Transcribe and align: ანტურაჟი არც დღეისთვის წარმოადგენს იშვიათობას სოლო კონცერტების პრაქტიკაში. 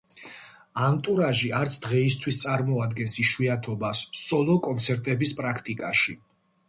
ანტურაჟი 0.83 1.51
არც 1.57 1.75
დღეისთვის 1.83 2.39
წარმოადგენს 2.45 3.17
იშვიათობას 3.25 4.01
სოლო 4.23 4.57
კონცერტების 4.69 5.35
პრაქტიკაში. 5.43 6.17